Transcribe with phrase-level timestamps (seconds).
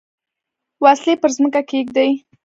[0.83, 2.09] وسلې پر مځکه کښېږدي.